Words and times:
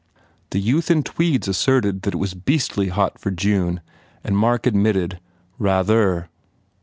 The 0.49 0.57
youth 0.59 0.89
in 0.89 1.03
tweeds 1.03 1.47
asserted 1.47 2.01
that 2.01 2.15
it 2.15 2.17
was 2.17 2.33
beastly 2.33 2.87
hot 2.87 3.19
for 3.19 3.29
June 3.29 3.81
and 4.23 4.35
Mark 4.35 4.65
admitted, 4.65 5.19
"Rather." 5.59 6.27